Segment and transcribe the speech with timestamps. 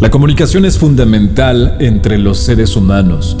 [0.00, 3.36] La comunicación es fundamental entre los seres humanos.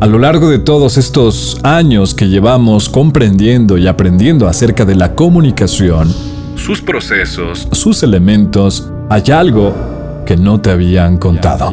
[0.00, 5.14] A lo largo de todos estos años que llevamos comprendiendo y aprendiendo acerca de la
[5.14, 6.12] comunicación,
[6.56, 11.72] sus procesos, sus elementos, hay algo que no te habían contado.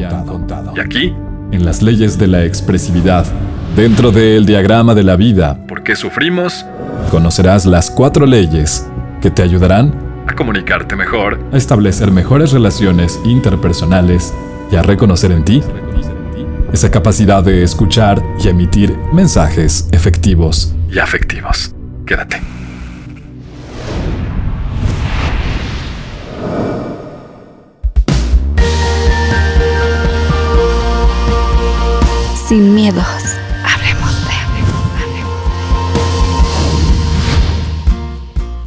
[0.76, 1.16] Y aquí,
[1.52, 3.26] en las leyes de la expresividad,
[3.76, 6.64] dentro del diagrama de la vida, ¿por qué sufrimos?
[7.10, 8.88] Conocerás las cuatro leyes
[9.24, 14.34] que te ayudarán a comunicarte mejor, a establecer mejores relaciones interpersonales
[14.72, 15.62] y a reconocer en ti
[16.74, 21.74] esa capacidad de escuchar y emitir mensajes efectivos y afectivos.
[22.06, 22.42] Quédate.
[32.48, 33.23] Sin miedos,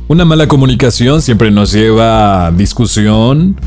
[0.09, 3.60] Una mala comunicación siempre nos lleva a discusión,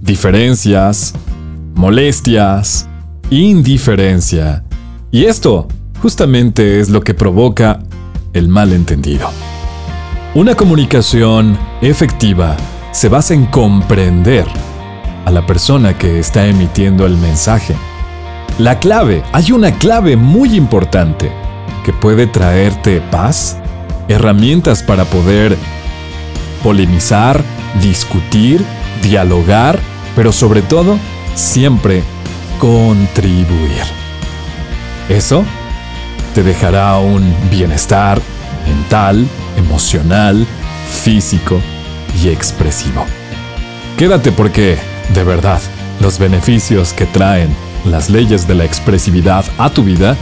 [0.00, 1.14] diferencias,
[1.74, 2.88] molestias,
[3.28, 4.62] indiferencia.
[5.10, 5.66] Y esto
[6.00, 7.80] justamente es lo que provoca
[8.34, 9.28] el malentendido.
[10.36, 12.56] Una comunicación efectiva
[12.92, 14.46] se basa en comprender
[15.24, 17.74] a la persona que está emitiendo el mensaje.
[18.60, 21.32] La clave, hay una clave muy importante
[21.84, 23.58] que puede traerte paz,
[24.08, 25.56] herramientas para poder
[26.62, 27.42] polemizar,
[27.80, 28.64] discutir,
[29.02, 29.78] dialogar,
[30.16, 30.98] pero sobre todo,
[31.34, 32.02] siempre
[32.58, 33.82] contribuir.
[35.08, 35.44] Eso
[36.34, 38.20] te dejará un bienestar
[38.66, 40.46] mental, emocional,
[40.90, 41.60] físico
[42.22, 43.04] y expresivo.
[43.98, 44.78] Quédate porque,
[45.12, 45.60] de verdad,
[46.00, 50.16] los beneficios que traen las leyes de la expresividad a tu vida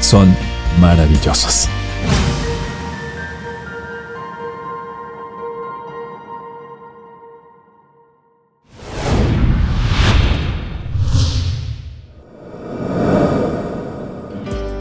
[0.00, 0.36] son
[0.80, 1.68] maravillosos.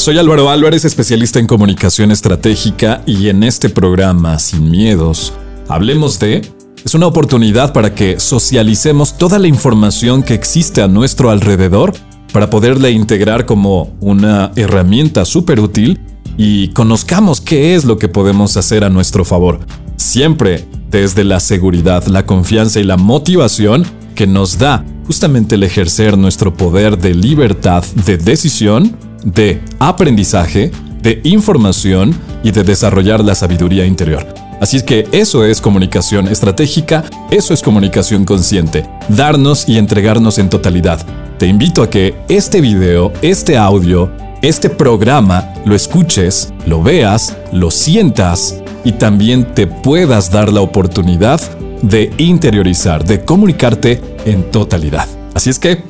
[0.05, 5.33] Soy Álvaro Álvarez, especialista en comunicación estratégica y en este programa, Sin Miedos,
[5.67, 6.47] hablemos de...
[6.85, 11.93] Es una oportunidad para que socialicemos toda la información que existe a nuestro alrededor
[12.31, 15.99] para poderla integrar como una herramienta súper útil
[16.37, 19.57] y conozcamos qué es lo que podemos hacer a nuestro favor.
[19.95, 26.15] Siempre desde la seguridad, la confianza y la motivación que nos da justamente el ejercer
[26.15, 28.95] nuestro poder de libertad de decisión
[29.25, 30.71] de aprendizaje,
[31.01, 34.25] de información y de desarrollar la sabiduría interior.
[34.61, 41.05] Así que eso es comunicación estratégica, eso es comunicación consciente, darnos y entregarnos en totalidad.
[41.37, 44.09] Te invito a que este video, este audio,
[44.41, 51.41] este programa lo escuches, lo veas, lo sientas y también te puedas dar la oportunidad
[51.81, 55.07] de interiorizar, de comunicarte en totalidad.
[55.33, 55.83] Así es que,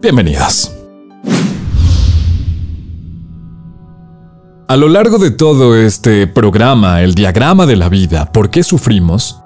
[0.00, 0.72] bienvenidos.
[4.72, 9.38] A lo largo de todo este programa, el diagrama de la vida, ¿por qué sufrimos?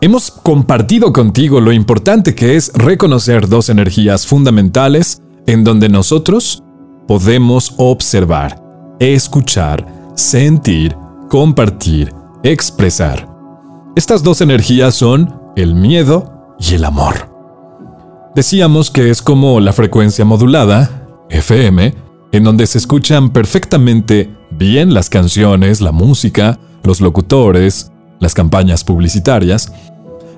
[0.00, 6.62] Hemos compartido contigo lo importante que es reconocer dos energías fundamentales en donde nosotros
[7.08, 8.62] podemos observar,
[9.00, 10.96] escuchar, sentir,
[11.28, 12.14] compartir,
[12.44, 13.28] expresar.
[13.96, 17.34] Estas dos energías son el miedo y el amor.
[18.36, 25.10] Decíamos que es como la frecuencia modulada, FM, en donde se escuchan perfectamente bien las
[25.10, 29.72] canciones, la música, los locutores, las campañas publicitarias,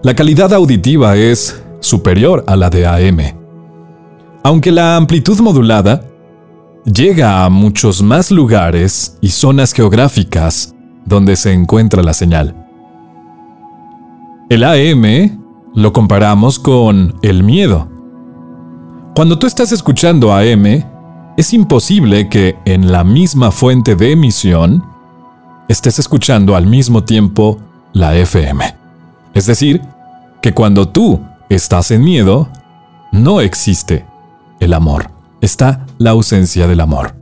[0.03, 3.19] la calidad auditiva es superior a la de AM.
[4.43, 6.05] Aunque la amplitud modulada
[6.85, 10.75] llega a muchos más lugares y zonas geográficas
[11.05, 12.57] donde se encuentra la señal.
[14.49, 15.41] El AM
[15.75, 17.89] lo comparamos con el miedo.
[19.15, 20.85] Cuando tú estás escuchando AM,
[21.37, 24.85] es imposible que en la misma fuente de emisión
[25.69, 27.59] estés escuchando al mismo tiempo
[27.93, 28.77] la FM.
[29.35, 29.81] Es decir,
[30.43, 32.49] que cuando tú estás en miedo,
[33.13, 34.05] no existe
[34.61, 37.15] el amor, está la ausencia del amor.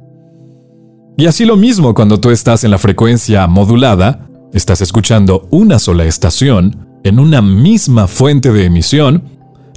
[1.16, 6.04] Y así lo mismo cuando tú estás en la frecuencia modulada, estás escuchando una sola
[6.04, 9.22] estación en una misma fuente de emisión,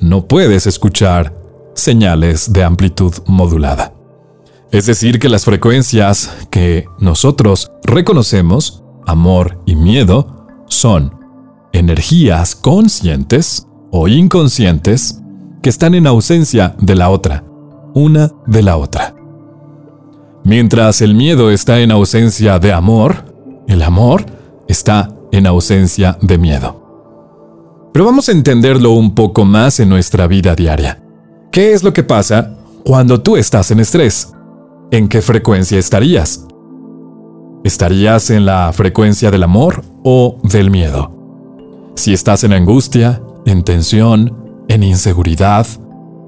[0.02, 1.34] no puedes escuchar
[1.76, 3.94] señales de amplitud modulada.
[4.74, 11.14] Es decir, que las frecuencias que nosotros reconocemos, amor y miedo, son
[11.74, 15.22] energías conscientes o inconscientes
[15.62, 17.44] que están en ausencia de la otra,
[17.94, 19.14] una de la otra.
[20.44, 23.36] Mientras el miedo está en ausencia de amor,
[23.68, 24.26] el amor
[24.68, 27.92] está en ausencia de miedo.
[27.94, 31.00] Pero vamos a entenderlo un poco más en nuestra vida diaria.
[31.52, 34.34] ¿Qué es lo que pasa cuando tú estás en estrés?
[34.92, 36.46] ¿En qué frecuencia estarías?
[37.64, 41.12] ¿Estarías en la frecuencia del amor o del miedo?
[41.96, 44.36] Si estás en angustia, en tensión,
[44.68, 45.66] en inseguridad,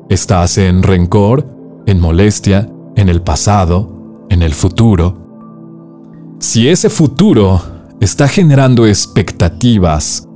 [0.10, 1.46] estás en rencor,
[1.86, 5.18] en molestia, en el pasado, en el futuro.
[6.40, 7.62] Si ese futuro
[8.00, 10.28] está generando expectativas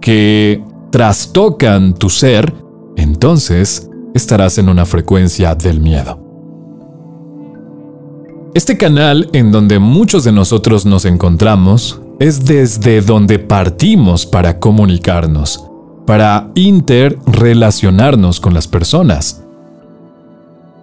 [0.00, 2.54] que trastocan tu ser,
[2.96, 6.25] entonces estarás en una frecuencia del miedo.
[8.56, 15.62] Este canal en donde muchos de nosotros nos encontramos es desde donde partimos para comunicarnos,
[16.06, 19.42] para interrelacionarnos con las personas.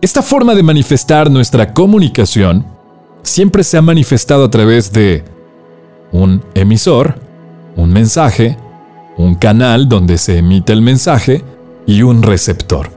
[0.02, 2.64] Esta forma de manifestar nuestra comunicación
[3.24, 5.24] siempre se ha manifestado a través de
[6.12, 7.16] un emisor,
[7.75, 8.56] un mensaje,
[9.18, 11.44] un canal donde se emite el mensaje
[11.88, 12.92] y un receptor.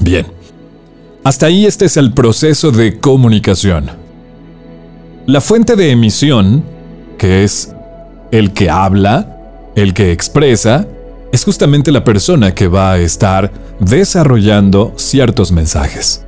[0.00, 0.26] Bien,
[1.28, 3.90] hasta ahí este es el proceso de comunicación.
[5.26, 6.64] La fuente de emisión,
[7.18, 7.74] que es
[8.30, 9.36] el que habla,
[9.76, 10.86] el que expresa,
[11.30, 16.24] es justamente la persona que va a estar desarrollando ciertos mensajes.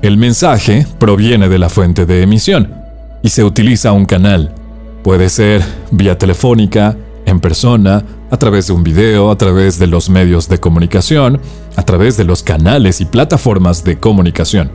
[0.00, 2.72] El mensaje proviene de la fuente de emisión
[3.20, 4.54] y se utiliza un canal.
[5.04, 6.96] Puede ser vía telefónica,
[7.30, 11.40] en persona, a través de un video, a través de los medios de comunicación,
[11.76, 14.70] a través de los canales y plataformas de comunicación.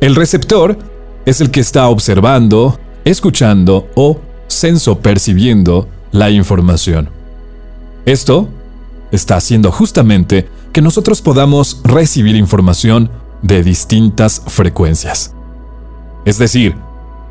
[0.00, 0.76] El receptor
[1.24, 7.08] es el que está observando, escuchando o senso percibiendo la información.
[8.04, 8.48] Esto
[9.10, 13.10] está haciendo justamente que nosotros podamos recibir información
[13.42, 15.34] de distintas frecuencias.
[16.24, 16.76] Es decir,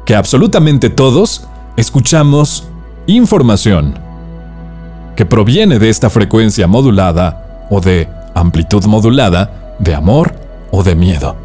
[0.06, 2.68] que absolutamente todos escuchamos
[3.08, 3.98] información
[5.16, 10.36] que proviene de esta frecuencia modulada o de amplitud modulada de amor
[10.72, 11.36] o de miedo.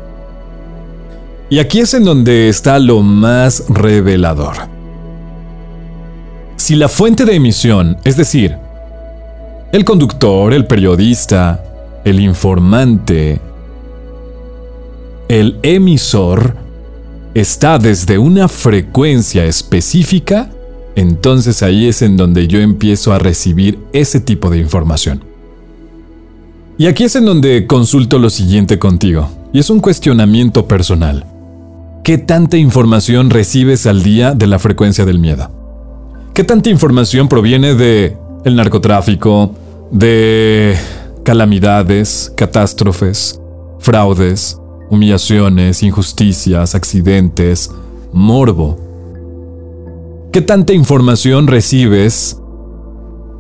[1.49, 4.55] Y aquí es en donde está lo más revelador.
[6.57, 8.57] Si la fuente de emisión, es decir,
[9.73, 11.63] el conductor, el periodista,
[12.05, 13.41] el informante,
[15.29, 16.57] el emisor,
[17.35, 20.51] está desde una frecuencia específica,
[20.97, 25.23] entonces ahí es en donde yo empiezo a recibir ese tipo de información.
[26.79, 31.27] Y aquí es en donde consulto lo siguiente contigo, y es un cuestionamiento personal.
[32.03, 35.51] ¿Qué tanta información recibes al día de la frecuencia del miedo?
[36.33, 39.55] ¿Qué tanta información proviene de narcotráfico,
[39.91, 40.77] de
[41.25, 43.39] calamidades, catástrofes,
[43.79, 44.59] fraudes,
[44.89, 47.71] humillaciones, injusticias, accidentes,
[48.13, 48.79] morbo,
[50.33, 52.41] ¿Qué tanta información recibes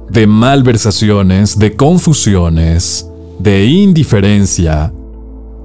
[0.08, 3.08] de malversaciones, de confusiones,
[3.38, 4.92] de indiferencia?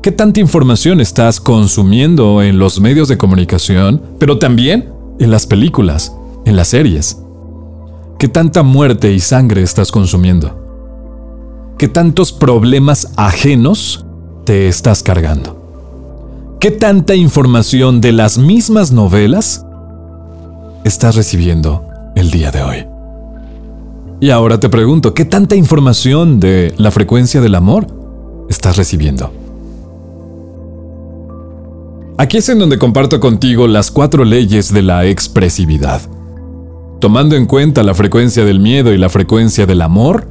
[0.04, 6.16] ¿Qué tanta información estás consumiendo en los medios de comunicación, pero también en las películas,
[6.46, 7.20] en las series?
[8.20, 10.62] ¿Qué tanta muerte y sangre estás consumiendo?
[11.80, 14.06] ¿Qué tantos problemas ajenos
[14.46, 16.58] te estás cargando?
[16.60, 19.66] ¿Qué tanta información de las mismas novelas
[20.86, 21.84] estás recibiendo
[22.16, 22.86] el día de hoy.
[24.22, 27.88] Y ahora te pregunto, ¿qué tanta información de la frecuencia del amor
[28.50, 29.34] estás recibiendo?
[32.18, 36.02] Aquí es en donde comparto contigo las cuatro leyes de la expresividad.
[37.02, 40.28] Tomando en cuenta la frecuencia del miedo y la frecuencia del amor,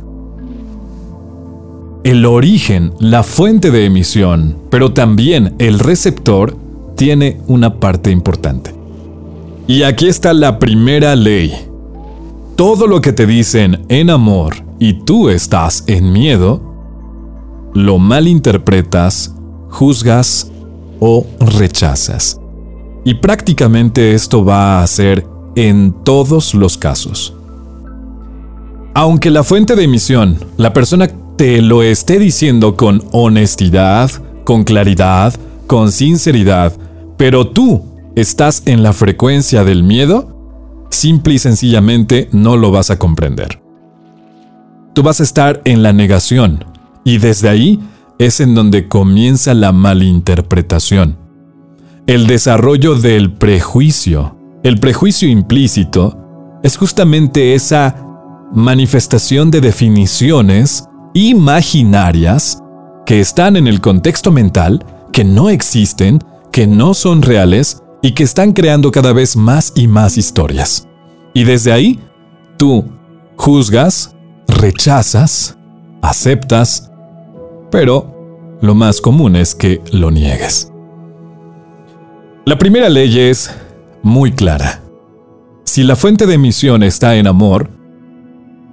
[2.04, 6.56] el origen, la fuente de emisión, pero también el receptor,
[6.94, 8.83] tiene una parte importante.
[9.66, 11.50] Y aquí está la primera ley.
[12.54, 16.60] Todo lo que te dicen en amor y tú estás en miedo,
[17.72, 19.34] lo malinterpretas,
[19.70, 20.52] juzgas
[21.00, 22.38] o rechazas.
[23.06, 27.34] Y prácticamente esto va a ser en todos los casos.
[28.92, 34.10] Aunque la fuente de emisión, la persona te lo esté diciendo con honestidad,
[34.44, 35.34] con claridad,
[35.66, 36.74] con sinceridad,
[37.16, 42.98] pero tú estás en la frecuencia del miedo, simple y sencillamente no lo vas a
[42.98, 43.60] comprender.
[44.92, 46.64] Tú vas a estar en la negación
[47.04, 47.80] y desde ahí
[48.18, 51.18] es en donde comienza la malinterpretación.
[52.06, 54.36] El desarrollo del prejuicio.
[54.62, 56.16] El prejuicio implícito
[56.62, 57.96] es justamente esa
[58.52, 62.62] manifestación de definiciones imaginarias
[63.04, 66.20] que están en el contexto mental, que no existen,
[66.52, 70.86] que no son reales y que están creando cada vez más y más historias.
[71.32, 71.98] Y desde ahí,
[72.58, 72.84] tú
[73.34, 74.14] juzgas,
[74.46, 75.56] rechazas,
[76.02, 76.92] aceptas,
[77.70, 80.70] pero lo más común es que lo niegues.
[82.44, 83.50] La primera ley es
[84.02, 84.82] muy clara.
[85.64, 87.70] Si la fuente de emisión está en amor,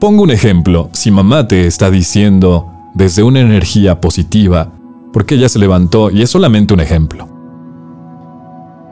[0.01, 4.73] pongo un ejemplo, si mamá te está diciendo desde una energía positiva,
[5.13, 7.30] porque ella se levantó, y es solamente un ejemplo.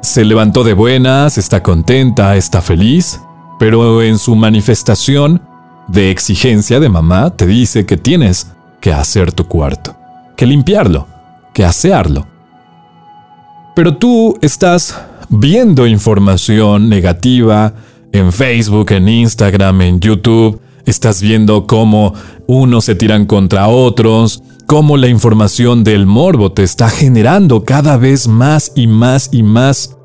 [0.01, 3.20] Se levantó de buenas, está contenta, está feliz,
[3.60, 5.41] pero en su manifestación
[5.89, 8.48] de exigencia de mamá te dice que tienes
[8.79, 9.96] que hacer tu cuarto,
[10.38, 11.06] que limpiarlo,
[11.53, 12.27] que asearlo.
[13.75, 17.74] Pero tú estás viendo información negativa
[18.13, 22.13] en Facebook, en Instagram, en YouTube, estás viendo cómo
[22.48, 28.27] unos se tiran contra otros, cómo la información del morbo te está generando cada vez
[28.27, 29.97] más y más y más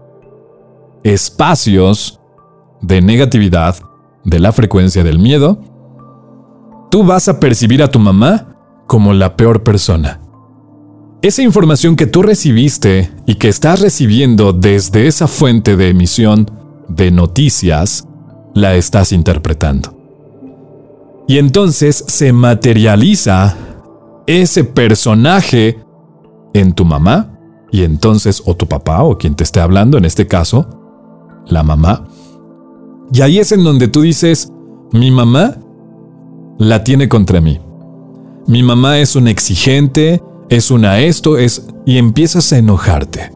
[1.02, 2.18] espacios
[2.80, 3.76] de negatividad,
[4.25, 5.61] de la frecuencia del miedo,
[6.90, 8.56] tú vas a percibir a tu mamá
[8.87, 10.23] como la peor persona.
[11.21, 16.50] Esa información que tú recibiste y que estás recibiendo desde esa fuente de emisión
[16.88, 18.09] de noticias,
[18.54, 19.94] la estás interpretando.
[21.28, 23.59] Y entonces se materializa
[24.26, 25.78] ese personaje
[26.52, 27.38] en tu mamá,
[27.71, 30.66] y entonces o tu papá o quien te esté hablando, en este caso,
[31.47, 32.07] la mamá.
[33.12, 34.52] Y ahí es en donde tú dices,
[34.93, 35.57] mi mamá
[36.59, 37.61] la tiene contra mí.
[38.47, 41.66] Mi mamá es un exigente, es una esto, es...
[41.85, 43.33] y empiezas a enojarte.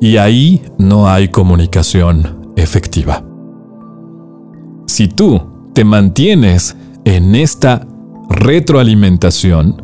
[0.00, 3.22] Y ahí no hay comunicación efectiva.
[4.86, 5.40] Si tú
[5.74, 7.86] te mantienes en esta
[8.30, 9.82] retroalimentación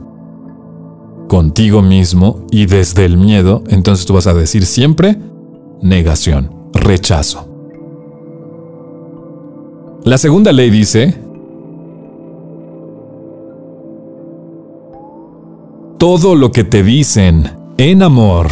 [1.28, 5.18] contigo mismo y desde el miedo, entonces tú vas a decir siempre
[5.82, 7.48] negación, rechazo.
[10.04, 11.18] La segunda ley dice,
[15.98, 18.46] todo lo que te dicen en amor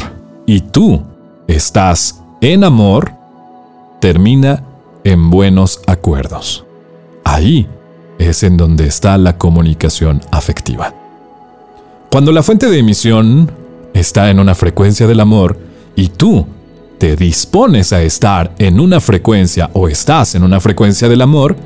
[0.47, 1.03] y tú
[1.47, 3.13] estás en amor,
[4.01, 4.65] termina
[5.05, 6.67] en buenos acuerdos.
[7.25, 7.69] Ahí
[8.19, 10.95] es en donde está la comunicación afectiva.
[12.11, 13.51] Cuando la fuente de emisión
[13.93, 15.59] está en una frecuencia del amor
[15.97, 16.47] y tú
[16.99, 21.57] te dispones a estar en una frecuencia o estás en una frecuencia del amor,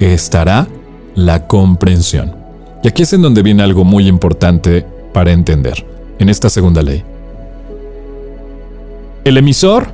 [0.00, 0.66] estará
[1.14, 2.34] la comprensión.
[2.82, 5.86] Y aquí es en donde viene algo muy importante para entender,
[6.18, 7.04] en esta segunda ley.
[9.24, 9.88] El emisor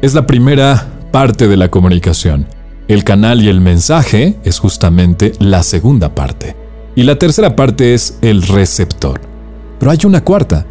[0.00, 2.46] es la primera parte de la comunicación.
[2.90, 6.56] El canal y el mensaje es justamente la segunda parte.
[6.96, 9.20] Y la tercera parte es el receptor.
[9.78, 10.66] Pero hay una cuarta,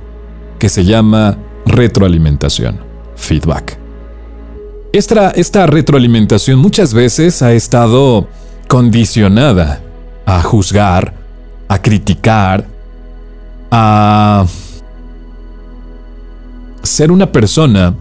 [0.60, 2.78] que se llama retroalimentación,
[3.16, 3.80] feedback.
[4.92, 8.28] Esta, esta retroalimentación muchas veces ha estado
[8.68, 9.80] condicionada
[10.26, 11.14] a juzgar,
[11.70, 12.68] a criticar,
[13.72, 14.46] a
[16.84, 17.96] ser una persona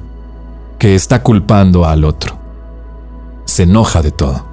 [0.76, 2.37] que está culpando al otro.
[3.58, 4.44] Se enoja de todo.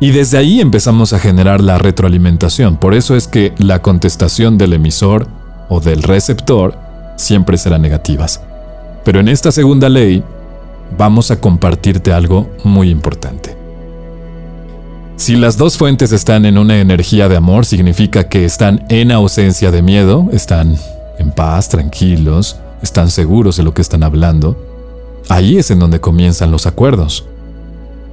[0.00, 2.78] Y desde ahí empezamos a generar la retroalimentación.
[2.78, 5.28] Por eso es que la contestación del emisor
[5.68, 6.76] o del receptor
[7.14, 8.40] siempre será negativas.
[9.04, 10.24] Pero en esta segunda ley
[10.98, 13.56] vamos a compartirte algo muy importante.
[15.14, 19.70] Si las dos fuentes están en una energía de amor, significa que están en ausencia
[19.70, 20.76] de miedo, están
[21.20, 24.67] en paz, tranquilos, están seguros de lo que están hablando.
[25.28, 27.26] Ahí es en donde comienzan los acuerdos.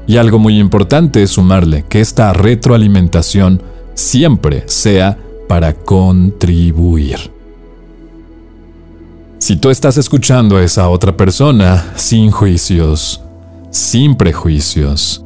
[0.07, 3.62] Y algo muy importante es sumarle que esta retroalimentación
[3.95, 5.17] siempre sea
[5.48, 7.31] para contribuir.
[9.39, 13.22] Si tú estás escuchando a esa otra persona sin juicios,
[13.69, 15.24] sin prejuicios,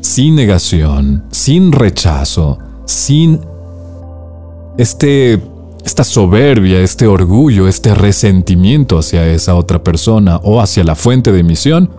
[0.00, 3.40] sin negación, sin rechazo, sin
[4.76, 5.40] este
[5.84, 11.40] esta soberbia, este orgullo, este resentimiento hacia esa otra persona o hacia la fuente de
[11.40, 11.90] emisión,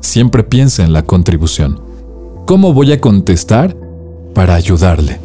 [0.00, 1.80] siempre piensa en la contribución.
[2.46, 3.76] ¿Cómo voy a contestar?
[4.34, 5.20] Para ayudarle,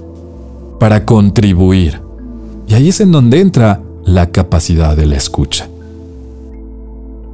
[0.80, 2.02] para contribuir.
[2.68, 5.68] Y ahí es en donde entra la capacidad de la escucha.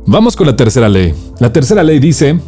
[0.06, 1.13] Vamos con la tercera ley.
[1.40, 2.40] La tercera ley dice,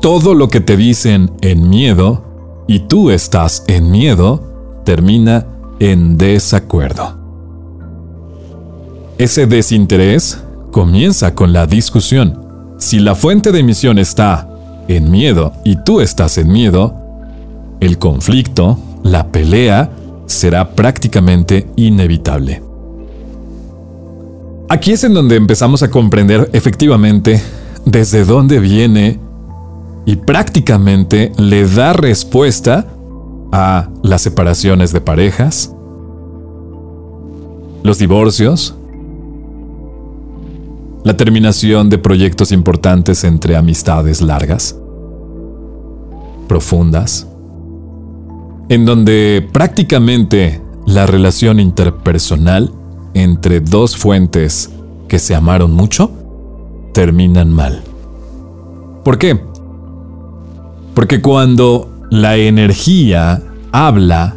[0.00, 2.25] todo lo que te dicen en miedo
[2.66, 5.46] y tú estás en miedo, termina
[5.78, 7.16] en desacuerdo.
[9.18, 12.38] Ese desinterés comienza con la discusión.
[12.78, 14.48] Si la fuente de emisión está
[14.88, 16.94] en miedo y tú estás en miedo,
[17.80, 19.90] el conflicto, la pelea,
[20.26, 22.62] será prácticamente inevitable.
[24.68, 27.40] Aquí es en donde empezamos a comprender efectivamente
[27.84, 29.20] desde dónde viene
[30.06, 32.86] y prácticamente le da respuesta
[33.52, 35.74] a las separaciones de parejas,
[37.82, 38.76] los divorcios,
[41.02, 44.78] la terminación de proyectos importantes entre amistades largas,
[46.48, 47.26] profundas,
[48.68, 52.72] en donde prácticamente la relación interpersonal
[53.14, 54.70] entre dos fuentes
[55.08, 56.10] que se amaron mucho
[56.92, 57.82] terminan mal.
[59.04, 59.38] ¿Por qué?
[60.96, 64.34] Porque cuando la energía habla,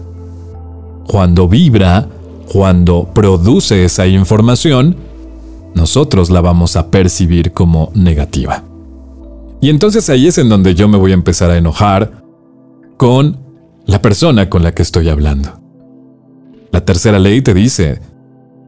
[1.08, 2.06] cuando vibra,
[2.52, 4.98] cuando produce esa información,
[5.74, 8.66] nosotros la vamos a percibir como negativa.
[9.62, 12.24] Y entonces ahí es en donde yo me voy a empezar a enojar
[12.98, 13.38] con
[13.86, 15.62] la persona con la que estoy hablando.
[16.74, 18.02] La tercera ley te dice,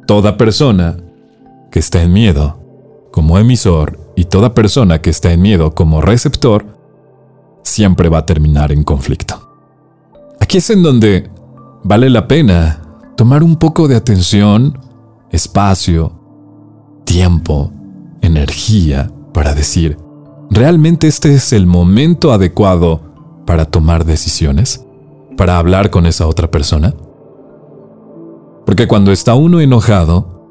[0.08, 0.96] toda persona
[1.74, 2.58] que está en miedo
[3.12, 6.80] como emisor y toda persona que está en miedo como receptor
[7.64, 9.52] siempre va a terminar en conflicto.
[10.40, 11.30] Aquí es en donde
[11.84, 12.82] vale la pena
[13.16, 14.78] tomar un poco de atención,
[15.30, 16.12] espacio,
[17.06, 17.72] tiempo,
[18.22, 19.98] energía para decir,
[20.50, 23.02] ¿realmente este es el momento adecuado
[23.46, 24.86] para tomar decisiones?
[25.38, 26.94] ¿Para hablar con esa otra persona?
[28.66, 30.42] Porque cuando está uno enojado,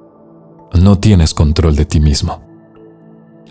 [0.75, 2.43] no tienes control de ti mismo.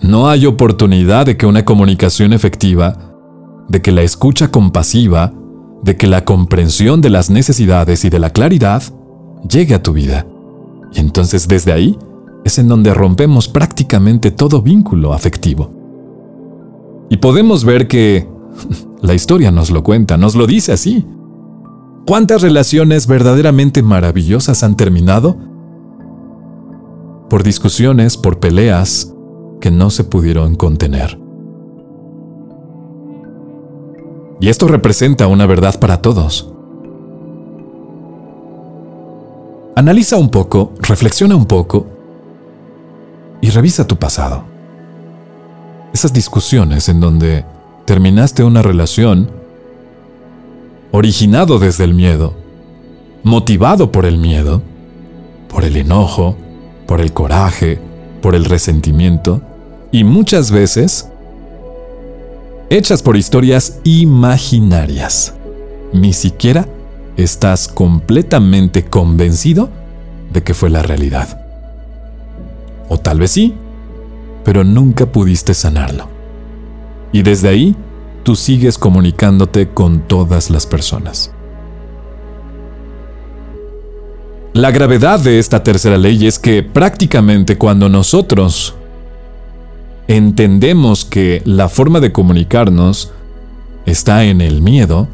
[0.02, 3.09] No hay oportunidad de que una comunicación efectiva,
[3.70, 5.34] de que la escucha compasiva,
[5.84, 8.84] de que la comprensión de las necesidades y de la claridad
[9.48, 10.28] llegue a tu vida.
[10.94, 11.98] Y entonces desde ahí
[12.44, 15.72] es en donde rompemos prácticamente todo vínculo afectivo.
[17.10, 18.28] Y podemos ver que
[19.02, 21.06] la historia nos lo cuenta, nos lo dice así.
[22.06, 25.38] ¿Cuántas relaciones verdaderamente maravillosas han terminado?
[27.30, 29.14] Por discusiones, por peleas
[29.62, 31.20] que no se pudieron contener.
[34.40, 36.50] Y esto representa una verdad para todos.
[39.76, 41.88] Analiza un poco, reflexiona un poco
[43.42, 44.44] y revisa tu pasado.
[45.94, 47.46] Esas discusiones en donde
[47.86, 49.30] terminaste una relación
[50.92, 52.34] originado desde el miedo,
[53.24, 54.62] motivado por el miedo,
[55.50, 56.36] por el enojo,
[56.86, 57.80] por el coraje,
[58.22, 59.42] por el resentimiento
[59.92, 61.09] y muchas veces
[62.70, 65.34] hechas por historias imaginarias.
[65.92, 66.68] Ni siquiera
[67.18, 69.70] estás completamente convencido
[70.32, 71.42] de que fue la realidad.
[72.88, 73.56] O tal vez sí,
[74.44, 76.08] pero nunca pudiste sanarlo.
[77.12, 77.76] Y desde ahí,
[78.24, 81.32] tú sigues comunicándote con todas las personas.
[84.54, 88.76] La gravedad de esta tercera ley es que prácticamente cuando nosotros
[90.10, 93.12] entendemos que la forma de comunicarnos
[93.86, 95.08] está en el miedo,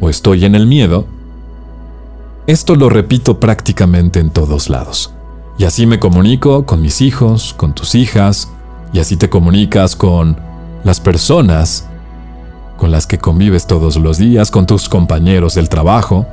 [0.00, 1.06] o estoy en el miedo,
[2.48, 5.14] esto lo repito prácticamente en todos lados.
[5.58, 8.50] Y así me comunico con mis hijos, con tus hijas,
[8.92, 10.36] y así te comunicas con
[10.82, 11.86] las personas
[12.78, 16.26] con las que convives todos los días, con tus compañeros del trabajo,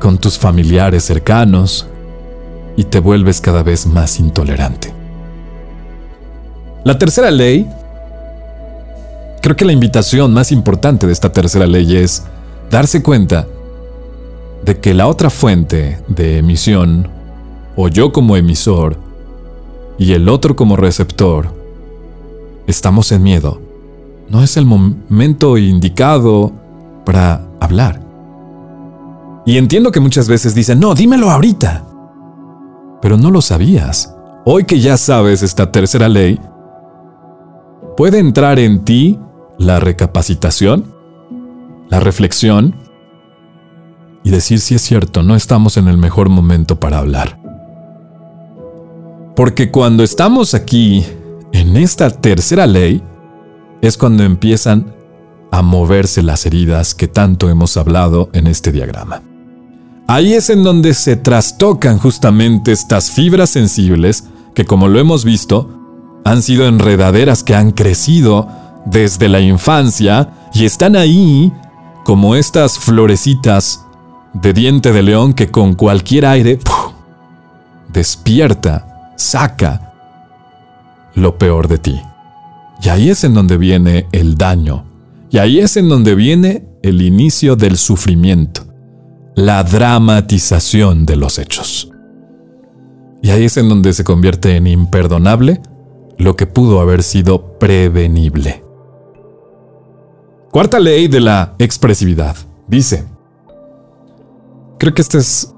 [0.00, 1.86] con tus familiares cercanos,
[2.76, 4.95] y te vuelves cada vez más intolerante.
[6.86, 7.68] La tercera ley,
[9.42, 12.22] creo que la invitación más importante de esta tercera ley es
[12.70, 13.44] darse cuenta
[14.64, 17.08] de que la otra fuente de emisión,
[17.74, 18.98] o yo como emisor,
[19.98, 21.48] y el otro como receptor,
[22.68, 23.60] estamos en miedo.
[24.28, 26.52] No es el momento indicado
[27.04, 28.00] para hablar.
[29.44, 31.84] Y entiendo que muchas veces dicen, no, dímelo ahorita.
[33.02, 34.14] Pero no lo sabías.
[34.44, 36.38] Hoy que ya sabes esta tercera ley,
[37.96, 39.18] puede entrar en ti
[39.58, 40.94] la recapacitación,
[41.88, 42.76] la reflexión
[44.22, 47.38] y decir si es cierto, no estamos en el mejor momento para hablar.
[49.34, 51.04] Porque cuando estamos aquí,
[51.52, 53.02] en esta tercera ley,
[53.82, 54.94] es cuando empiezan
[55.50, 59.22] a moverse las heridas que tanto hemos hablado en este diagrama.
[60.08, 65.75] Ahí es en donde se trastocan justamente estas fibras sensibles que como lo hemos visto,
[66.26, 68.48] han sido enredaderas que han crecido
[68.84, 71.52] desde la infancia y están ahí
[72.04, 73.86] como estas florecitas
[74.32, 76.58] de diente de león que con cualquier aire
[77.92, 79.92] despierta, saca
[81.14, 82.00] lo peor de ti.
[82.82, 84.84] Y ahí es en donde viene el daño.
[85.30, 88.62] Y ahí es en donde viene el inicio del sufrimiento,
[89.36, 91.88] la dramatización de los hechos.
[93.22, 95.60] Y ahí es en donde se convierte en imperdonable
[96.18, 98.62] lo que pudo haber sido prevenible.
[100.50, 102.36] Cuarta ley de la expresividad.
[102.66, 103.04] Dice,
[104.78, 105.54] creo que esta es,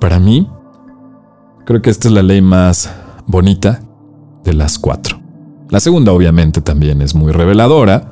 [0.00, 0.48] para mí,
[1.64, 2.90] creo que esta es la ley más
[3.26, 3.80] bonita
[4.42, 5.20] de las cuatro.
[5.70, 8.10] La segunda obviamente también es muy reveladora,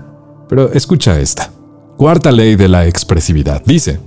[0.48, 1.50] pero escucha esta.
[1.96, 3.62] Cuarta ley de la expresividad.
[3.64, 4.00] Dice,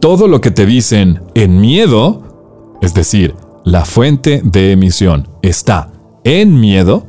[0.00, 5.93] todo lo que te dicen en miedo, es decir, la fuente de emisión está
[6.24, 7.06] en miedo,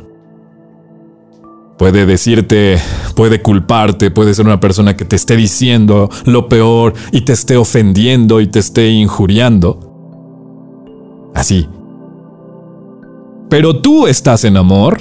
[1.77, 2.77] puede decirte,
[3.15, 7.57] puede culparte, puede ser una persona que te esté diciendo lo peor y te esté
[7.57, 9.79] ofendiendo y te esté injuriando.
[11.33, 11.67] Así.
[13.49, 14.99] Pero tú estás en amor.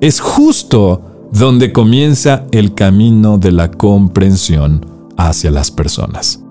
[0.00, 4.84] Es justo donde comienza el camino de la comprensión
[5.16, 6.42] hacia las personas.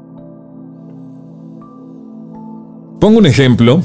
[2.99, 3.82] Pongo un ejemplo.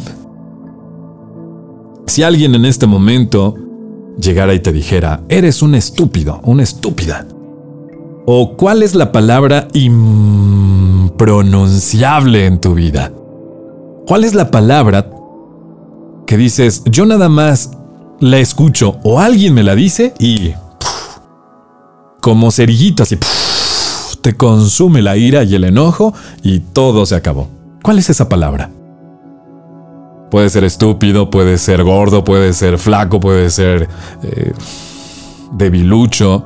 [2.06, 3.56] Si alguien en este momento
[4.18, 7.26] llegara y te dijera, eres un estúpido, una estúpida.
[8.26, 13.12] O cuál es la palabra impronunciable en tu vida.
[14.06, 15.10] ¿Cuál es la palabra
[16.26, 17.70] que dices, yo nada más
[18.20, 20.52] la escucho o alguien me la dice y
[22.20, 23.18] como cerillito así
[24.22, 27.48] te consume la ira y el enojo y todo se acabó.
[27.82, 28.70] ¿Cuál es esa palabra?
[30.34, 33.88] Puede ser estúpido, puede ser gordo, puede ser flaco, puede ser
[34.24, 34.52] eh,
[35.52, 36.44] debilucho.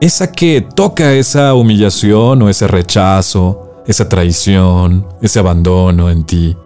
[0.00, 6.56] Esa que toca esa humillación o ese rechazo, esa traición, ese abandono en ti.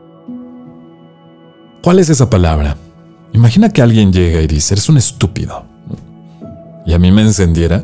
[1.83, 2.77] ¿Cuál es esa palabra?
[3.33, 5.64] Imagina que alguien llega y dice, eres un estúpido.
[6.87, 7.83] Y a mí me encendiera.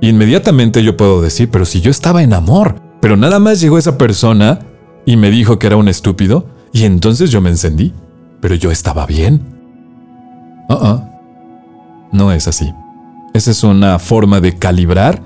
[0.00, 3.96] Inmediatamente yo puedo decir, pero si yo estaba en amor, pero nada más llegó esa
[3.96, 4.58] persona
[5.06, 7.92] y me dijo que era un estúpido, y entonces yo me encendí,
[8.40, 9.40] pero yo estaba bien.
[10.68, 11.10] Uh -uh.
[12.12, 12.72] No es así.
[13.34, 15.22] Esa es una forma de calibrar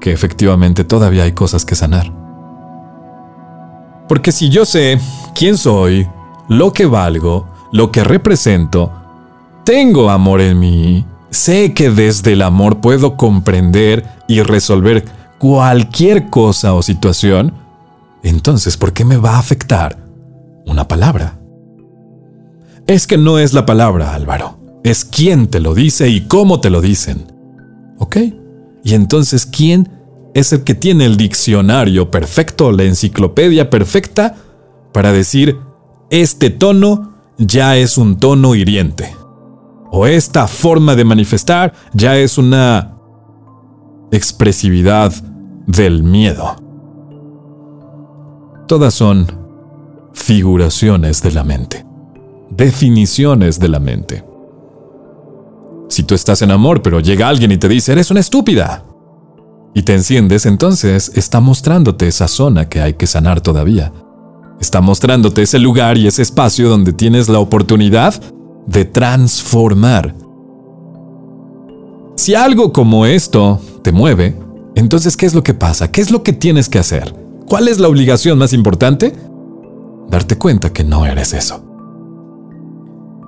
[0.00, 2.12] que efectivamente todavía hay cosas que sanar.
[4.08, 4.98] Porque si yo sé
[5.34, 6.06] quién soy,
[6.48, 8.92] lo que valgo, lo que represento,
[9.64, 15.04] tengo amor en mí, sé que desde el amor puedo comprender y resolver
[15.38, 17.54] cualquier cosa o situación,
[18.22, 20.03] entonces ¿por qué me va a afectar
[20.66, 21.40] una palabra.
[22.86, 24.58] Es que no es la palabra, Álvaro.
[24.84, 27.32] Es quién te lo dice y cómo te lo dicen.
[27.98, 28.16] ¿Ok?
[28.82, 29.88] Y entonces, ¿quién
[30.34, 34.34] es el que tiene el diccionario perfecto, la enciclopedia perfecta,
[34.92, 35.58] para decir,
[36.10, 39.14] este tono ya es un tono hiriente?
[39.90, 42.98] O esta forma de manifestar ya es una
[44.10, 45.12] expresividad
[45.66, 46.56] del miedo.
[48.66, 49.43] Todas son
[50.14, 51.84] figuraciones de la mente,
[52.50, 54.24] definiciones de la mente.
[55.88, 58.84] Si tú estás en amor, pero llega alguien y te dice, eres una estúpida,
[59.74, 63.92] y te enciendes, entonces está mostrándote esa zona que hay que sanar todavía.
[64.60, 68.14] Está mostrándote ese lugar y ese espacio donde tienes la oportunidad
[68.66, 70.14] de transformar.
[72.16, 74.38] Si algo como esto te mueve,
[74.76, 75.90] entonces ¿qué es lo que pasa?
[75.90, 77.12] ¿Qué es lo que tienes que hacer?
[77.48, 79.12] ¿Cuál es la obligación más importante?
[80.08, 81.64] Darte cuenta que no eres eso.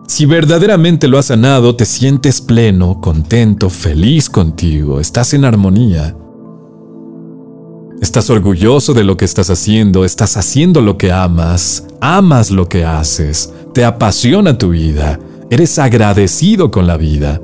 [0.08, 6.16] Si verdaderamente lo has sanado, te sientes pleno, contento, feliz contigo, estás en armonía.
[8.00, 12.84] Estás orgulloso de lo que estás haciendo, estás haciendo lo que amas, amas lo que
[12.84, 15.18] haces, te apasiona tu vida,
[15.50, 17.40] eres agradecido con la vida,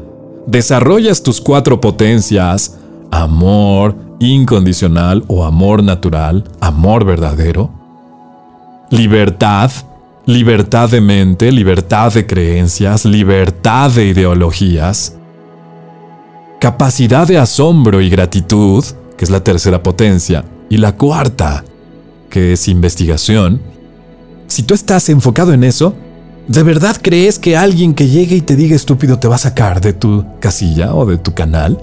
[0.47, 2.79] desarrollas tus cuatro potencias,
[3.11, 7.82] amor incondicional o amor natural, amor verdadero,
[8.93, 9.71] libertad,
[10.27, 15.15] libertad de mente, libertad de creencias, libertad de ideologías,
[16.61, 18.85] capacidad de asombro y gratitud,
[19.17, 21.65] que es la tercera potencia, y la cuarta,
[22.29, 23.63] que es investigación,
[24.47, 25.95] si tú estás enfocado en eso,
[26.47, 29.81] ¿de verdad crees que alguien que llegue y te diga estúpido te va a sacar
[29.81, 31.79] de tu casilla o de tu canal?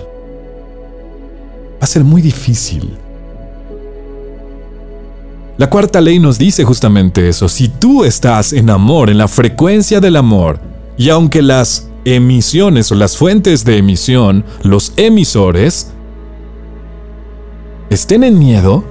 [1.73, 2.98] Va a ser muy difícil.
[5.59, 7.49] La cuarta ley nos dice justamente eso.
[7.49, 10.57] Si tú estás en amor, en la frecuencia del amor,
[10.97, 15.91] y aunque las emisiones o las fuentes de emisión, los emisores,
[17.89, 18.85] estén en miedo,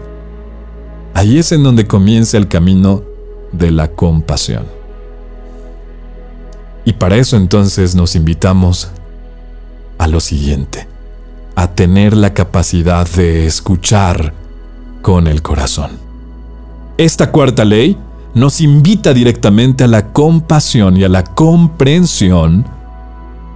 [1.14, 3.02] ahí es en donde comienza el camino
[3.50, 4.66] de la compasión.
[6.84, 8.90] Y para eso entonces nos invitamos
[9.96, 10.86] a lo siguiente,
[11.54, 14.34] a tener la capacidad de escuchar
[15.00, 16.07] con el corazón.
[16.98, 17.96] Esta cuarta ley
[18.34, 22.66] nos invita directamente a la compasión y a la comprensión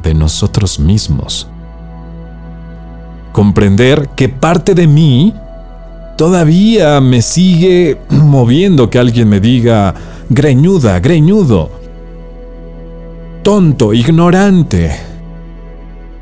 [0.00, 1.48] de nosotros mismos.
[3.32, 5.34] comprender que parte de mí
[6.16, 9.92] todavía me sigue moviendo que alguien me diga
[10.28, 11.68] greñuda, greñudo,
[13.42, 14.94] tonto, ignorante,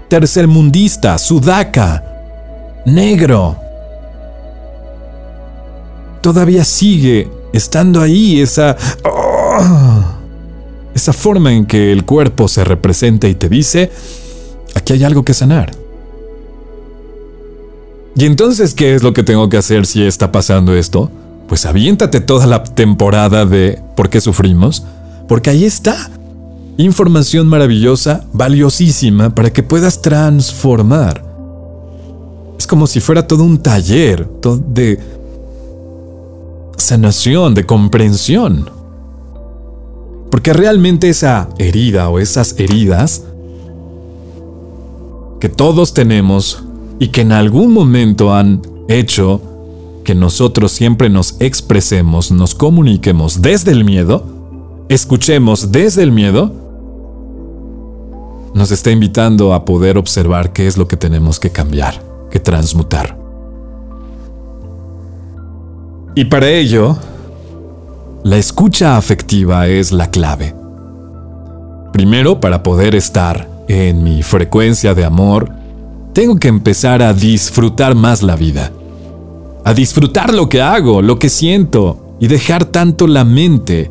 [0.09, 2.03] tercermundista, sudaca,
[2.87, 3.60] negro.
[6.21, 8.77] Todavía sigue estando ahí esa...
[9.05, 10.21] ¡oh!
[10.95, 13.91] esa forma en que el cuerpo se representa y te dice,
[14.75, 15.71] aquí hay algo que sanar.
[18.17, 21.11] ¿Y entonces qué es lo que tengo que hacer si está pasando esto?
[21.49, 24.85] Pues aviéntate toda la temporada de ¿Por qué sufrimos?
[25.29, 26.11] Porque ahí está.
[26.77, 31.25] Información maravillosa, valiosísima, para que puedas transformar.
[32.59, 34.27] Es como si fuera todo un taller
[34.69, 34.99] de
[36.81, 38.71] sanación, de comprensión.
[40.31, 43.25] Porque realmente esa herida o esas heridas
[45.41, 46.65] que todos tenemos
[46.99, 49.41] y que en algún momento han hecho
[50.05, 54.25] que nosotros siempre nos expresemos, nos comuniquemos desde el miedo,
[54.89, 56.53] escuchemos desde el miedo,
[58.55, 63.20] nos está invitando a poder observar qué es lo que tenemos que cambiar, que transmutar.
[66.15, 66.97] Y para ello,
[68.25, 70.55] la escucha afectiva es la clave.
[71.93, 75.51] Primero, para poder estar en mi frecuencia de amor,
[76.13, 78.73] tengo que empezar a disfrutar más la vida.
[79.65, 83.91] A disfrutar lo que hago, lo que siento, y dejar tanto la mente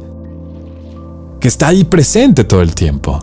[1.40, 3.20] que está ahí presente todo el tiempo.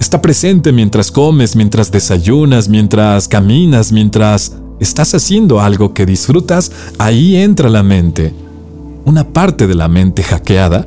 [0.00, 7.36] Está presente mientras comes, mientras desayunas, mientras caminas, mientras estás haciendo algo que disfrutas, ahí
[7.36, 8.34] entra la mente
[9.04, 10.86] una parte de la mente hackeada,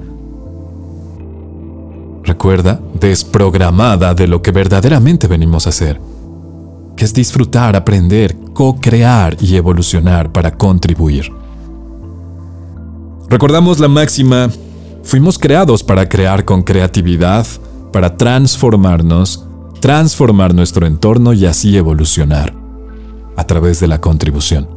[2.24, 6.00] recuerda, desprogramada de lo que verdaderamente venimos a hacer,
[6.96, 11.32] que es disfrutar, aprender, co-crear y evolucionar para contribuir.
[13.30, 14.50] Recordamos la máxima,
[15.04, 17.46] fuimos creados para crear con creatividad,
[17.92, 19.46] para transformarnos,
[19.82, 22.63] transformar nuestro entorno y así evolucionar
[23.36, 24.68] a través de la contribución.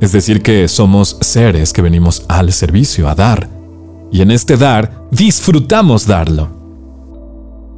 [0.00, 3.48] Es decir, que somos seres que venimos al servicio, a dar.
[4.12, 6.48] Y en este dar, disfrutamos darlo.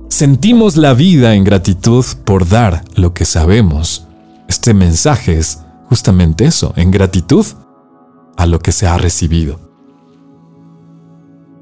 [0.08, 4.06] Sentimos la vida en gratitud por dar lo que sabemos.
[4.48, 7.46] Este mensaje es justamente eso, en gratitud
[8.36, 9.60] a lo que se ha recibido.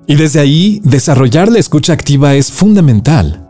[0.07, 3.49] Y desde ahí, desarrollar la escucha activa es fundamental.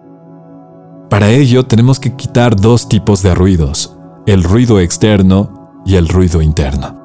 [1.11, 3.96] Para ello tenemos que quitar dos tipos de ruidos,
[4.27, 7.01] el ruido externo y el ruido interno.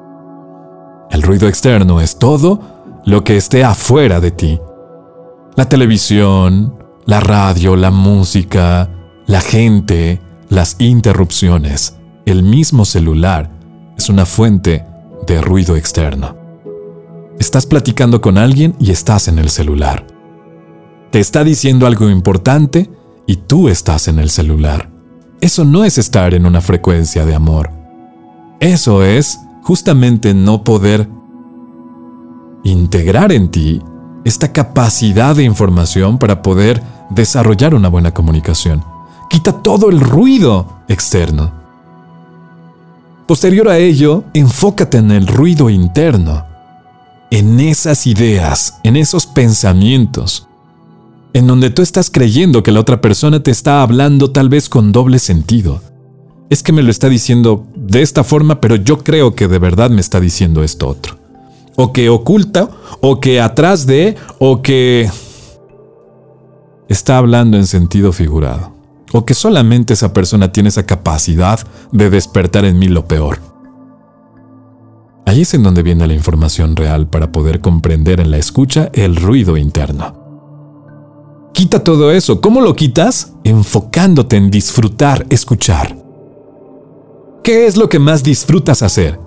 [1.10, 2.60] El ruido externo es todo
[3.04, 4.60] lo que esté afuera de ti.
[5.54, 6.74] La televisión,
[7.06, 8.90] la radio, la música,
[9.26, 13.50] la gente, las interrupciones, el mismo celular
[13.96, 14.84] es una fuente
[15.26, 16.36] de ruido externo.
[17.38, 20.06] Estás platicando con alguien y estás en el celular.
[21.12, 22.90] Te está diciendo algo importante
[23.26, 24.91] y tú estás en el celular.
[25.42, 27.72] Eso no es estar en una frecuencia de amor.
[28.60, 31.08] Eso es justamente no poder
[32.62, 33.82] integrar en ti
[34.22, 38.84] esta capacidad de información para poder desarrollar una buena comunicación.
[39.28, 41.50] Quita todo el ruido externo.
[43.26, 46.46] Posterior a ello, enfócate en el ruido interno,
[47.32, 50.46] en esas ideas, en esos pensamientos,
[51.34, 54.92] en donde tú estás creyendo que la otra persona te está hablando tal vez con
[54.92, 55.80] doble sentido
[56.52, 59.88] es que me lo está diciendo de esta forma, pero yo creo que de verdad
[59.88, 61.16] me está diciendo esto otro.
[61.76, 62.68] O que oculta,
[63.00, 65.10] o que atrás de, o que
[66.90, 68.74] está hablando en sentido figurado.
[69.14, 71.58] O que solamente esa persona tiene esa capacidad
[71.90, 73.38] de despertar en mí lo peor.
[75.24, 79.16] Ahí es en donde viene la información real para poder comprender en la escucha el
[79.16, 80.21] ruido interno.
[81.52, 82.40] Quita todo eso.
[82.40, 83.34] ¿Cómo lo quitas?
[83.44, 85.96] Enfocándote en disfrutar, escuchar.
[87.44, 89.18] ¿Qué es lo que más disfrutas hacer?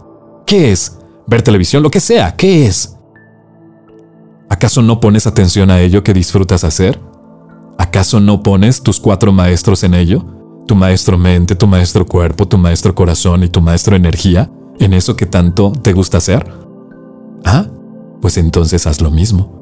[0.45, 0.97] ¿Qué es?
[1.27, 1.83] ¿Ver televisión?
[1.83, 2.95] Lo que sea, ¿qué es?
[4.49, 6.99] ¿Acaso no pones atención a ello que disfrutas hacer?
[7.77, 10.25] ¿Acaso no pones tus cuatro maestros en ello?
[10.67, 15.15] Tu maestro mente, tu maestro cuerpo, tu maestro corazón y tu maestro energía en eso
[15.15, 16.49] que tanto te gusta hacer?
[17.43, 17.67] Ah,
[18.21, 19.54] pues entonces haz lo mismo.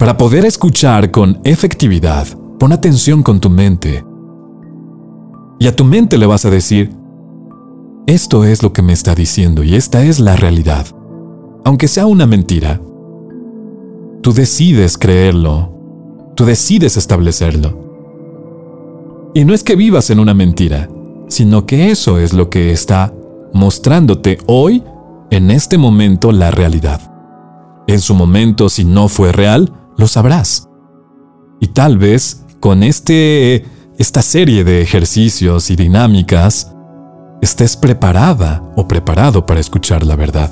[0.00, 2.26] Para poder escuchar con efectividad,
[2.58, 4.02] pon atención con tu mente.
[5.58, 6.90] Y a tu mente le vas a decir,
[8.06, 10.86] esto es lo que me está diciendo y esta es la realidad.
[11.66, 12.80] Aunque sea una mentira,
[14.22, 15.70] tú decides creerlo,
[16.34, 17.78] tú decides establecerlo.
[19.34, 20.88] Y no es que vivas en una mentira,
[21.28, 23.12] sino que eso es lo que está
[23.52, 24.82] mostrándote hoy,
[25.30, 27.02] en este momento, la realidad.
[27.86, 30.68] En su momento, si no fue real, lo sabrás.
[31.60, 33.64] Y tal vez con este,
[33.98, 36.74] esta serie de ejercicios y dinámicas,
[37.40, 40.50] estés preparada o preparado para escuchar la verdad.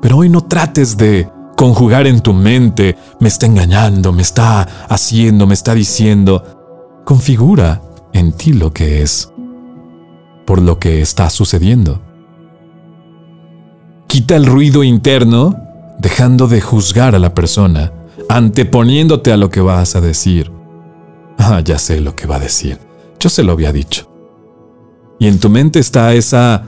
[0.00, 5.46] Pero hoy no trates de conjugar en tu mente, me está engañando, me está haciendo,
[5.46, 7.02] me está diciendo.
[7.04, 9.32] Configura en ti lo que es,
[10.46, 12.00] por lo que está sucediendo.
[14.08, 15.63] Quita el ruido interno,
[15.98, 17.92] dejando de juzgar a la persona,
[18.28, 20.50] anteponiéndote a lo que vas a decir.
[21.38, 22.78] Ah, ya sé lo que va a decir.
[23.18, 24.10] Yo se lo había dicho.
[25.18, 26.64] Y en tu mente está esa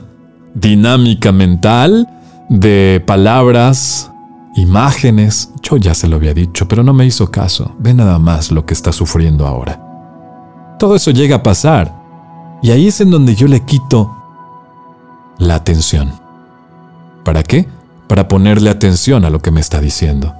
[0.53, 2.07] dinámica mental
[2.49, 4.11] de palabras,
[4.55, 5.51] imágenes.
[5.61, 7.75] Yo ya se lo había dicho, pero no me hizo caso.
[7.79, 9.83] Ve nada más lo que está sufriendo ahora.
[10.79, 11.93] Todo eso llega a pasar.
[12.61, 14.15] Y ahí es en donde yo le quito
[15.37, 16.11] la atención.
[17.23, 17.67] ¿Para qué?
[18.07, 20.33] Para ponerle atención a lo que me está diciendo.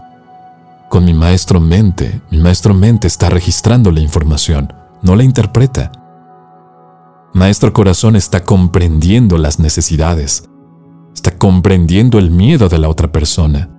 [0.90, 5.92] Con mi maestro mente, mi maestro mente está registrando la información, no la interpreta.
[7.34, 10.50] Maestro Corazón está comprendiendo las necesidades,
[11.14, 13.70] está comprendiendo el miedo de la otra persona.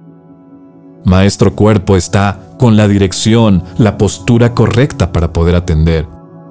[1.05, 6.07] Maestro Cuerpo está con la dirección, la postura correcta para poder atender.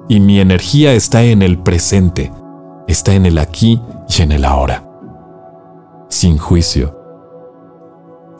[0.08, 2.32] Y mi energía está en el presente,
[2.88, 4.84] está en el aquí y en el ahora.
[6.08, 6.97] Sin juicio,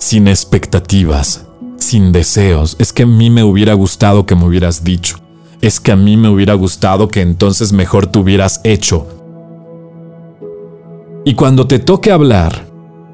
[0.08, 2.76] sin expectativas, sin deseos.
[2.78, 5.18] Es que a mí me hubiera gustado que me hubieras dicho
[5.60, 9.06] es que a mí me hubiera gustado que entonces mejor te hubieras hecho.
[11.24, 12.66] Y cuando te toque hablar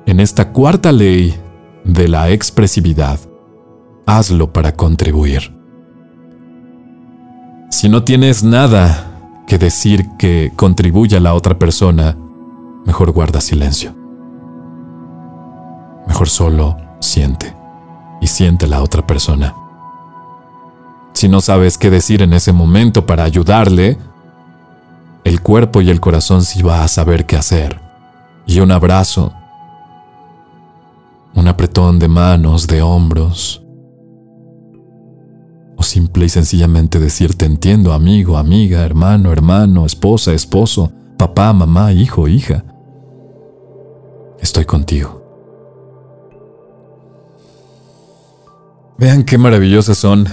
[0.07, 1.35] en esta cuarta ley
[1.85, 3.19] de la expresividad,
[4.07, 5.55] hazlo para contribuir.
[7.71, 12.17] Si no tienes nada que decir que contribuya a la otra persona,
[12.85, 13.95] mejor guarda silencio.
[16.07, 17.55] Mejor solo siente
[18.21, 19.55] y siente la otra persona.
[21.13, 23.99] Si no sabes qué decir en ese momento para ayudarle,
[25.23, 27.81] el cuerpo y el corazón sí va a saber qué hacer.
[28.47, 29.33] Y un abrazo,
[31.35, 33.63] un apretón de manos, de hombros,
[35.77, 41.93] o simple y sencillamente decir te entiendo, amigo, amiga, hermano, hermano, esposa, esposo, papá, mamá,
[41.93, 42.65] hijo, hija.
[44.41, 45.24] Estoy contigo.
[48.97, 50.27] Vean qué maravillosas son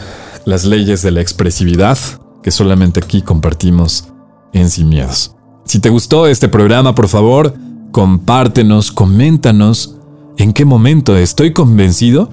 [0.45, 1.97] las leyes de la expresividad
[2.43, 4.09] que solamente aquí compartimos
[4.53, 5.35] en Sin Miedos.
[5.65, 7.55] Si te gustó este programa, por favor,
[7.91, 9.97] compártenos, coméntanos
[10.37, 12.29] en qué momento estoy convencido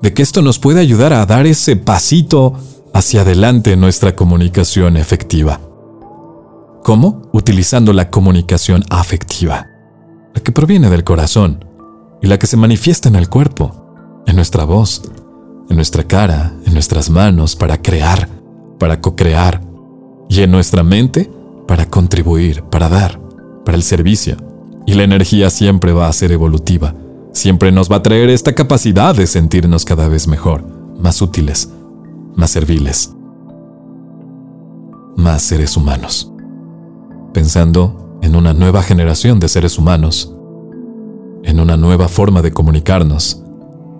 [0.00, 2.54] de que esto nos puede ayudar a dar ese pasito
[2.94, 5.60] hacia adelante en nuestra comunicación efectiva.
[6.82, 7.22] ¿Cómo?
[7.32, 9.68] Utilizando la comunicación afectiva,
[10.34, 11.64] la que proviene del corazón
[12.20, 15.02] y la que se manifiesta en el cuerpo, en nuestra voz,
[15.68, 18.28] en nuestra cara, en nuestras manos, para crear,
[18.78, 19.60] para co-crear,
[20.28, 21.30] y en nuestra mente,
[21.66, 23.20] para contribuir, para dar,
[23.64, 24.36] para el servicio.
[24.86, 26.94] Y la energía siempre va a ser evolutiva,
[27.32, 30.64] siempre nos va a traer esta capacidad de sentirnos cada vez mejor,
[30.98, 31.70] más útiles,
[32.34, 33.14] más serviles,
[35.16, 36.32] más seres humanos.
[37.32, 40.34] Pensando en una nueva generación de seres humanos,
[41.44, 43.42] en una nueva forma de comunicarnos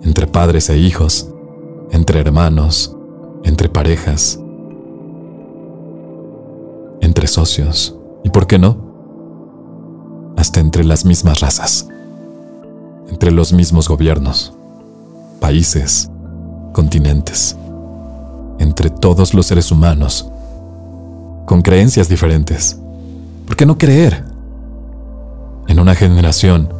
[0.03, 1.32] entre padres e hijos,
[1.93, 2.95] entre hermanos,
[3.43, 4.39] entre parejas,
[7.01, 8.75] entre socios y, ¿por qué no?
[10.35, 11.87] Hasta entre las mismas razas,
[13.09, 14.53] entre los mismos gobiernos,
[15.39, 16.09] países,
[16.73, 17.55] continentes,
[18.57, 20.27] entre todos los seres humanos,
[21.45, 22.79] con creencias diferentes.
[23.45, 24.23] ¿Por qué no creer
[25.67, 26.73] en una generación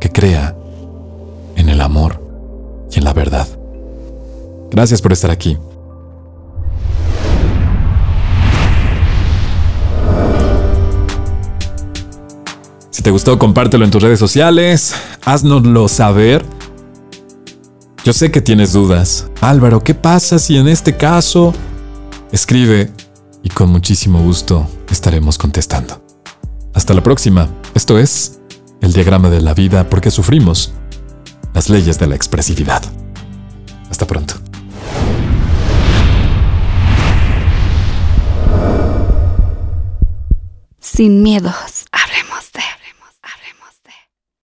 [0.00, 0.56] que crea
[1.56, 2.22] en el amor
[2.90, 3.46] y en la verdad?
[4.70, 5.56] Gracias por estar aquí.
[12.90, 14.94] Si te gustó, compártelo en tus redes sociales,
[15.24, 16.44] haznoslo saber.
[18.04, 19.30] Yo sé que tienes dudas.
[19.40, 21.54] Álvaro, ¿qué pasa si en este caso...
[22.32, 22.90] Escribe
[23.44, 26.04] y con muchísimo gusto estaremos contestando.
[26.74, 27.48] Hasta la próxima.
[27.74, 28.40] Esto es
[28.80, 30.72] el diagrama de la vida porque sufrimos
[31.54, 32.82] las leyes de la expresividad.
[33.88, 34.34] Hasta pronto.
[40.94, 41.73] Sin miedos.